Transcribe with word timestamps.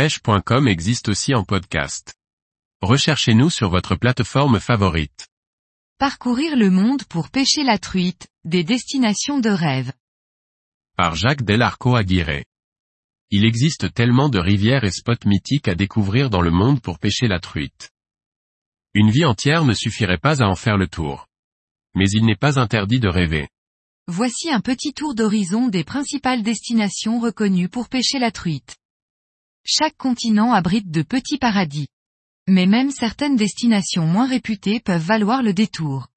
pêche.com 0.00 0.66
existe 0.66 1.10
aussi 1.10 1.34
en 1.34 1.44
podcast. 1.44 2.14
Recherchez-nous 2.80 3.50
sur 3.50 3.68
votre 3.68 3.96
plateforme 3.96 4.58
favorite. 4.58 5.28
Parcourir 5.98 6.56
le 6.56 6.70
monde 6.70 7.04
pour 7.04 7.28
pêcher 7.28 7.64
la 7.64 7.76
truite, 7.76 8.26
des 8.46 8.64
destinations 8.64 9.40
de 9.40 9.50
rêve. 9.50 9.92
Par 10.96 11.16
Jacques 11.16 11.42
Delarco 11.42 11.96
Aguirre. 11.96 12.44
Il 13.28 13.44
existe 13.44 13.92
tellement 13.92 14.30
de 14.30 14.38
rivières 14.38 14.84
et 14.84 14.90
spots 14.90 15.26
mythiques 15.26 15.68
à 15.68 15.74
découvrir 15.74 16.30
dans 16.30 16.40
le 16.40 16.50
monde 16.50 16.80
pour 16.80 16.98
pêcher 16.98 17.28
la 17.28 17.38
truite. 17.38 17.90
Une 18.94 19.10
vie 19.10 19.26
entière 19.26 19.66
ne 19.66 19.74
suffirait 19.74 20.16
pas 20.16 20.42
à 20.42 20.46
en 20.46 20.56
faire 20.56 20.78
le 20.78 20.88
tour. 20.88 21.26
Mais 21.94 22.08
il 22.08 22.24
n'est 22.24 22.36
pas 22.36 22.58
interdit 22.58 23.00
de 23.00 23.08
rêver. 23.08 23.48
Voici 24.06 24.50
un 24.50 24.62
petit 24.62 24.94
tour 24.94 25.14
d'horizon 25.14 25.68
des 25.68 25.84
principales 25.84 26.42
destinations 26.42 27.20
reconnues 27.20 27.68
pour 27.68 27.90
pêcher 27.90 28.18
la 28.18 28.30
truite. 28.30 28.79
Chaque 29.72 29.96
continent 29.96 30.52
abrite 30.52 30.90
de 30.90 31.02
petits 31.02 31.38
paradis. 31.38 31.86
Mais 32.48 32.66
même 32.66 32.90
certaines 32.90 33.36
destinations 33.36 34.04
moins 34.04 34.26
réputées 34.26 34.80
peuvent 34.80 35.00
valoir 35.00 35.44
le 35.44 35.54
détour. 35.54 36.08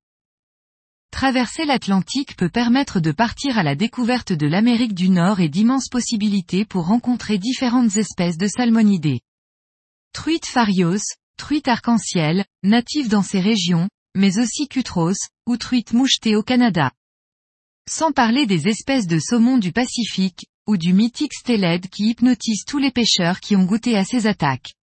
Traverser 1.11 1.63
l'Atlantique 1.65 2.35
peut 2.35 2.49
permettre 2.49 2.99
de 2.99 3.11
partir 3.11 3.59
à 3.59 3.61
la 3.61 3.75
découverte 3.75 4.33
de 4.33 4.47
l'Amérique 4.47 4.95
du 4.95 5.09
Nord 5.09 5.39
et 5.39 5.49
d'immenses 5.49 5.87
possibilités 5.87 6.65
pour 6.65 6.87
rencontrer 6.87 7.37
différentes 7.37 7.95
espèces 7.95 8.39
de 8.39 8.47
salmonidés. 8.47 9.21
Truite 10.13 10.47
farios, 10.47 11.03
truite 11.37 11.67
arc-en-ciel, 11.67 12.45
native 12.63 13.07
dans 13.07 13.21
ces 13.21 13.39
régions, 13.39 13.87
mais 14.15 14.39
aussi 14.39 14.67
cutros, 14.67 15.29
ou 15.45 15.57
truite 15.57 15.93
mouchetée 15.93 16.35
au 16.35 16.41
Canada. 16.41 16.91
Sans 17.87 18.13
parler 18.13 18.47
des 18.47 18.67
espèces 18.67 19.05
de 19.05 19.19
saumon 19.19 19.59
du 19.59 19.71
Pacifique, 19.71 20.47
ou 20.67 20.77
du 20.77 20.93
mythique 20.93 21.33
stellède 21.33 21.87
qui 21.89 22.09
hypnotise 22.09 22.63
tous 22.65 22.77
les 22.77 22.91
pêcheurs 22.91 23.39
qui 23.39 23.55
ont 23.55 23.65
goûté 23.65 23.97
à 23.97 24.05
ces 24.05 24.27
attaques. 24.27 24.73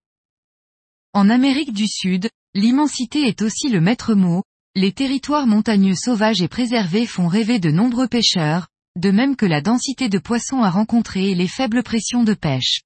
En 1.13 1.31
Amérique 1.31 1.73
du 1.73 1.87
Sud, 1.89 2.29
l'immensité 2.55 3.27
est 3.27 3.43
aussi 3.43 3.69
le 3.69 3.81
maître 3.81 4.15
mot, 4.15 4.45
les 4.77 4.93
territoires 4.93 5.47
montagneux 5.47 5.97
sauvages 5.97 6.43
et 6.43 6.49
préservés 6.49 7.07
font 7.07 7.27
rêver 7.27 7.59
de 7.59 7.71
nombreux 7.71 8.07
pêcheurs, 8.07 8.69
de 8.97 9.11
même 9.11 9.37
que 9.37 9.47
la 9.47 9.61
densité 9.61 10.09
de 10.09 10.19
poissons 10.19 10.63
à 10.63 10.71
rencontrer 10.71 11.31
et 11.31 11.35
les 11.35 11.49
faibles 11.49 11.83
pressions 11.83 12.25
de 12.25 12.35
pêche. 12.35 12.83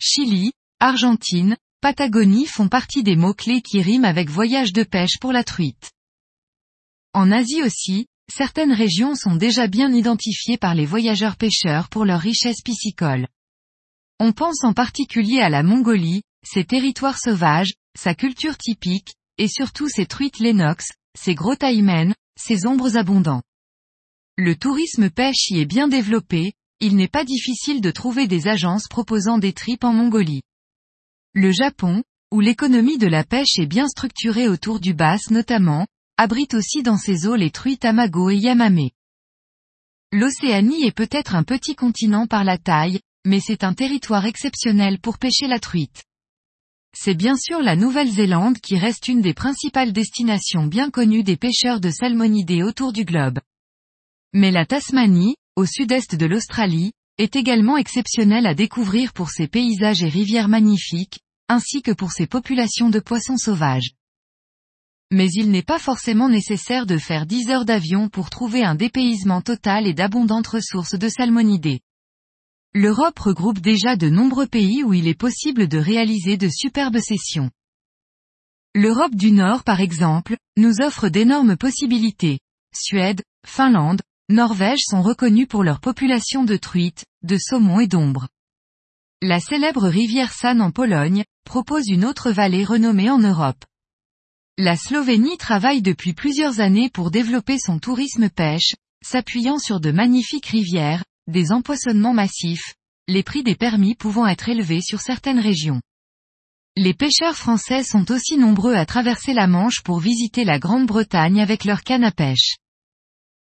Chili, 0.00 0.52
Argentine, 0.80 1.56
Patagonie 1.80 2.46
font 2.46 2.68
partie 2.68 3.04
des 3.04 3.14
mots-clés 3.14 3.62
qui 3.62 3.82
riment 3.82 4.04
avec 4.04 4.28
voyage 4.28 4.72
de 4.72 4.82
pêche 4.82 5.18
pour 5.20 5.32
la 5.32 5.44
truite. 5.44 5.92
En 7.12 7.30
Asie 7.30 7.62
aussi, 7.62 8.06
certaines 8.30 8.72
régions 8.72 9.14
sont 9.14 9.36
déjà 9.36 9.66
bien 9.66 9.92
identifiées 9.92 10.58
par 10.58 10.74
les 10.74 10.86
voyageurs 10.86 11.36
pêcheurs 11.36 11.88
pour 11.88 12.04
leur 12.04 12.20
richesse 12.20 12.62
piscicole. 12.62 13.26
On 14.20 14.32
pense 14.32 14.64
en 14.64 14.72
particulier 14.72 15.40
à 15.40 15.48
la 15.48 15.62
Mongolie, 15.62 16.22
ses 16.44 16.64
territoires 16.64 17.18
sauvages, 17.18 17.72
sa 17.96 18.14
culture 18.14 18.56
typique, 18.56 19.14
et 19.38 19.48
surtout 19.48 19.88
ses 19.88 20.06
truites 20.06 20.38
lénox, 20.38 20.92
ses 21.16 21.34
gros 21.34 21.56
taïmens, 21.56 22.14
ses 22.38 22.66
ombres 22.66 22.96
abondants. 22.96 23.42
Le 24.36 24.54
tourisme 24.54 25.10
pêche 25.10 25.50
y 25.50 25.60
est 25.60 25.66
bien 25.66 25.88
développé, 25.88 26.52
il 26.80 26.96
n'est 26.96 27.08
pas 27.08 27.24
difficile 27.24 27.80
de 27.80 27.90
trouver 27.90 28.28
des 28.28 28.46
agences 28.46 28.86
proposant 28.88 29.38
des 29.38 29.52
tripes 29.52 29.84
en 29.84 29.92
Mongolie. 29.92 30.42
Le 31.34 31.50
Japon, 31.50 32.04
où 32.30 32.40
l'économie 32.40 32.98
de 32.98 33.06
la 33.06 33.24
pêche 33.24 33.58
est 33.58 33.66
bien 33.66 33.88
structurée 33.88 34.48
autour 34.48 34.80
du 34.80 34.94
bass 34.94 35.30
notamment, 35.30 35.86
abrite 36.18 36.54
aussi 36.54 36.82
dans 36.82 36.96
ses 36.96 37.28
eaux 37.28 37.36
les 37.36 37.52
truites 37.52 37.84
Amago 37.84 38.28
et 38.28 38.36
Yamame. 38.36 38.90
L'Océanie 40.12 40.84
est 40.84 40.94
peut-être 40.94 41.36
un 41.36 41.44
petit 41.44 41.76
continent 41.76 42.26
par 42.26 42.42
la 42.42 42.58
taille, 42.58 42.98
mais 43.24 43.38
c'est 43.38 43.62
un 43.62 43.72
territoire 43.72 44.26
exceptionnel 44.26 44.98
pour 44.98 45.18
pêcher 45.18 45.46
la 45.46 45.60
truite. 45.60 46.02
C'est 46.92 47.14
bien 47.14 47.36
sûr 47.36 47.62
la 47.62 47.76
Nouvelle-Zélande 47.76 48.58
qui 48.58 48.76
reste 48.76 49.06
une 49.06 49.20
des 49.20 49.32
principales 49.32 49.92
destinations 49.92 50.66
bien 50.66 50.90
connues 50.90 51.22
des 51.22 51.36
pêcheurs 51.36 51.78
de 51.78 51.90
salmonidés 51.90 52.64
autour 52.64 52.92
du 52.92 53.04
globe. 53.04 53.38
Mais 54.32 54.50
la 54.50 54.66
Tasmanie, 54.66 55.36
au 55.54 55.66
sud-est 55.66 56.16
de 56.16 56.26
l'Australie, 56.26 56.92
est 57.18 57.36
également 57.36 57.76
exceptionnelle 57.76 58.46
à 58.46 58.54
découvrir 58.54 59.12
pour 59.12 59.30
ses 59.30 59.46
paysages 59.46 60.02
et 60.02 60.08
rivières 60.08 60.48
magnifiques, 60.48 61.20
ainsi 61.48 61.80
que 61.80 61.92
pour 61.92 62.10
ses 62.10 62.26
populations 62.26 62.90
de 62.90 62.98
poissons 62.98 63.36
sauvages 63.36 63.92
mais 65.10 65.28
il 65.32 65.50
n'est 65.50 65.62
pas 65.62 65.78
forcément 65.78 66.28
nécessaire 66.28 66.86
de 66.86 66.98
faire 66.98 67.26
10 67.26 67.50
heures 67.50 67.64
d'avion 67.64 68.08
pour 68.08 68.30
trouver 68.30 68.64
un 68.64 68.74
dépaysement 68.74 69.40
total 69.40 69.86
et 69.86 69.94
d'abondantes 69.94 70.48
ressources 70.48 70.98
de 70.98 71.08
salmonidés. 71.08 71.80
L'Europe 72.74 73.18
regroupe 73.18 73.60
déjà 73.60 73.96
de 73.96 74.10
nombreux 74.10 74.46
pays 74.46 74.82
où 74.84 74.92
il 74.92 75.08
est 75.08 75.18
possible 75.18 75.68
de 75.68 75.78
réaliser 75.78 76.36
de 76.36 76.48
superbes 76.48 76.98
sessions. 76.98 77.50
L'Europe 78.74 79.14
du 79.14 79.32
Nord 79.32 79.64
par 79.64 79.80
exemple, 79.80 80.36
nous 80.56 80.80
offre 80.82 81.08
d'énormes 81.08 81.56
possibilités. 81.56 82.38
Suède, 82.74 83.22
Finlande, 83.46 84.02
Norvège 84.28 84.80
sont 84.82 85.00
reconnus 85.00 85.48
pour 85.48 85.64
leur 85.64 85.80
population 85.80 86.44
de 86.44 86.56
truites, 86.56 87.06
de 87.22 87.38
saumons 87.38 87.80
et 87.80 87.86
d'ombres. 87.86 88.28
La 89.22 89.40
célèbre 89.40 89.88
rivière 89.88 90.34
San 90.34 90.60
en 90.60 90.70
Pologne, 90.70 91.24
propose 91.44 91.88
une 91.88 92.04
autre 92.04 92.30
vallée 92.30 92.64
renommée 92.64 93.08
en 93.08 93.18
Europe. 93.18 93.64
La 94.60 94.76
Slovénie 94.76 95.38
travaille 95.38 95.82
depuis 95.82 96.14
plusieurs 96.14 96.58
années 96.58 96.90
pour 96.90 97.12
développer 97.12 97.60
son 97.60 97.78
tourisme 97.78 98.28
pêche, 98.28 98.74
s'appuyant 99.04 99.60
sur 99.60 99.78
de 99.78 99.92
magnifiques 99.92 100.46
rivières, 100.46 101.04
des 101.28 101.52
empoisonnements 101.52 102.12
massifs, 102.12 102.74
les 103.06 103.22
prix 103.22 103.44
des 103.44 103.54
permis 103.54 103.94
pouvant 103.94 104.26
être 104.26 104.48
élevés 104.48 104.80
sur 104.80 105.00
certaines 105.00 105.38
régions. 105.38 105.80
Les 106.74 106.92
pêcheurs 106.92 107.36
français 107.36 107.84
sont 107.84 108.10
aussi 108.10 108.36
nombreux 108.36 108.74
à 108.74 108.84
traverser 108.84 109.32
la 109.32 109.46
Manche 109.46 109.84
pour 109.84 110.00
visiter 110.00 110.42
la 110.42 110.58
Grande-Bretagne 110.58 111.40
avec 111.40 111.64
leur 111.64 111.84
canne 111.84 112.02
à 112.02 112.10
pêche. 112.10 112.56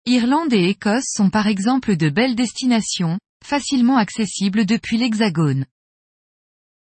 Irlande 0.05 0.51
et 0.51 0.67
Écosse 0.67 1.07
sont 1.07 1.29
par 1.29 1.47
exemple 1.47 1.95
de 1.95 2.09
belles 2.09 2.35
destinations, 2.35 3.19
facilement 3.41 3.95
accessibles 3.95 4.65
depuis 4.65 4.97
l'Hexagone. 4.97 5.65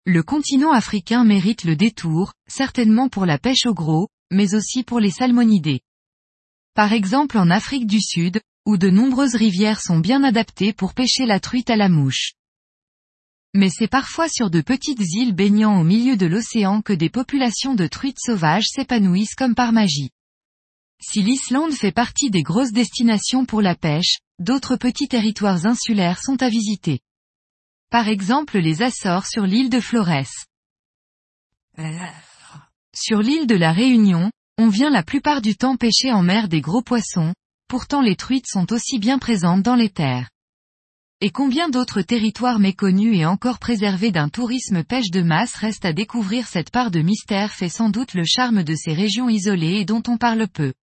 Le 0.06 0.24
continent 0.24 0.72
africain 0.72 1.26
mérite 1.26 1.66
le 1.66 1.76
détour, 1.76 2.32
certainement 2.48 3.10
pour 3.10 3.26
la 3.26 3.38
pêche 3.38 3.66
au 3.66 3.74
gros, 3.74 4.08
mais 4.32 4.56
aussi 4.56 4.84
pour 4.84 5.00
les 5.00 5.12
salmonidés. 5.12 5.82
Par 6.74 6.94
exemple 6.94 7.38
en 7.38 7.52
Afrique 7.52 7.86
du 7.86 8.02
Sud, 8.02 8.42
où 8.66 8.78
de 8.78 8.90
nombreuses 8.90 9.36
rivières 9.36 9.82
sont 9.82 10.00
bien 10.00 10.24
adaptées 10.24 10.74
pour 10.74 10.94
pêcher 10.94 11.26
la 11.26 11.40
truite 11.40 11.70
à 11.70 11.76
la 11.76 11.90
mouche. 11.90 12.34
Mais 13.54 13.70
c'est 13.70 13.90
parfois 13.90 14.30
sur 14.30 14.50
de 14.50 14.62
petites 14.62 15.02
îles 15.14 15.36
baignant 15.36 15.80
au 15.80 15.84
milieu 15.84 16.16
de 16.16 16.26
l'océan 16.26 16.82
que 16.82 16.94
des 16.94 17.10
populations 17.10 17.76
de 17.76 17.86
truites 17.88 18.20
sauvages 18.20 18.68
s'épanouissent 18.68 19.36
comme 19.36 19.56
par 19.56 19.74
magie. 19.74 20.12
Si 21.02 21.22
l'Islande 21.22 21.74
fait 21.74 21.92
partie 21.92 22.30
des 22.30 22.44
grosses 22.44 22.72
destinations 22.72 23.46
pour 23.46 23.62
la 23.62 23.76
pêche, 23.76 24.20
d'autres 24.40 24.78
petits 24.78 25.08
territoires 25.08 25.66
insulaires 25.66 26.22
sont 26.24 26.42
à 26.42 26.48
visiter. 26.48 27.00
Par 27.90 28.08
exemple 28.08 28.60
les 28.60 28.84
Açores 28.84 29.26
sur 29.26 29.46
l'île 29.46 29.70
de 29.70 29.82
Flores. 29.82 30.48
Sur 32.94 33.22
l'île 33.22 33.48
de 33.48 33.56
la 33.56 33.72
Réunion, 33.72 34.32
on 34.58 34.68
vient 34.68 34.90
la 34.90 35.02
plupart 35.02 35.42
du 35.42 35.56
temps 35.56 35.78
pêcher 35.78 36.12
en 36.12 36.24
mer 36.24 36.50
des 36.50 36.60
gros 36.60 36.82
poissons, 36.82 37.34
pourtant 37.70 38.02
les 38.02 38.18
truites 38.18 38.48
sont 38.48 38.74
aussi 38.74 39.00
bien 39.00 39.18
présentes 39.18 39.64
dans 39.64 39.76
les 39.76 39.90
terres. 39.90 40.30
Et 41.22 41.30
combien 41.30 41.70
d'autres 41.70 42.02
territoires 42.02 42.60
méconnus 42.60 43.16
et 43.16 43.26
encore 43.26 43.60
préservés 43.60 44.12
d'un 44.12 44.28
tourisme 44.28 44.84
pêche 44.84 45.10
de 45.10 45.22
masse 45.22 45.56
restent 45.56 45.86
à 45.86 45.94
découvrir 45.94 46.48
cette 46.48 46.70
part 46.70 46.92
de 46.92 47.02
mystère 47.02 47.54
fait 47.54 47.70
sans 47.70 47.90
doute 47.90 48.14
le 48.14 48.26
charme 48.26 48.64
de 48.64 48.76
ces 48.76 48.94
régions 48.94 49.30
isolées 49.30 49.80
et 49.80 49.86
dont 49.86 50.04
on 50.08 50.18
parle 50.18 50.48
peu. 50.48 50.74